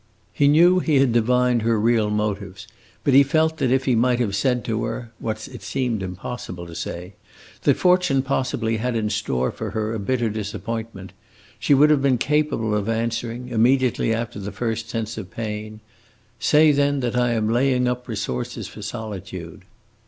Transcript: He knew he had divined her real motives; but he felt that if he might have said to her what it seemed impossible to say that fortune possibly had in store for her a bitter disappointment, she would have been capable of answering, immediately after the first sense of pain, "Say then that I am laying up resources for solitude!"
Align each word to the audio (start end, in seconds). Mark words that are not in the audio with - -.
He 0.33 0.47
knew 0.47 0.79
he 0.79 0.95
had 0.99 1.11
divined 1.11 1.61
her 1.61 1.79
real 1.79 2.09
motives; 2.09 2.67
but 3.03 3.13
he 3.13 3.21
felt 3.21 3.57
that 3.57 3.69
if 3.71 3.85
he 3.85 3.93
might 3.93 4.17
have 4.19 4.35
said 4.35 4.65
to 4.65 4.83
her 4.85 5.11
what 5.19 5.47
it 5.49 5.61
seemed 5.61 6.01
impossible 6.01 6.65
to 6.65 6.73
say 6.73 7.13
that 7.61 7.77
fortune 7.77 8.23
possibly 8.23 8.77
had 8.77 8.95
in 8.95 9.11
store 9.11 9.51
for 9.51 9.69
her 9.69 9.93
a 9.93 9.99
bitter 9.99 10.31
disappointment, 10.31 11.13
she 11.59 11.75
would 11.75 11.91
have 11.91 12.01
been 12.01 12.17
capable 12.17 12.73
of 12.73 12.89
answering, 12.89 13.49
immediately 13.49 14.11
after 14.11 14.39
the 14.39 14.51
first 14.51 14.89
sense 14.89 15.19
of 15.19 15.29
pain, 15.29 15.81
"Say 16.39 16.71
then 16.71 17.01
that 17.01 17.15
I 17.15 17.33
am 17.33 17.47
laying 17.47 17.87
up 17.87 18.07
resources 18.07 18.67
for 18.67 18.81
solitude!" 18.81 19.65